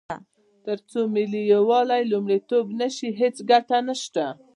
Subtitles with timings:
[0.65, 4.25] تر څو ملي یووالی لومړیتوب نه شي، هیڅ ګټه نشته.